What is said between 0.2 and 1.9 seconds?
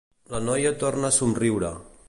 La noia torna a somriure.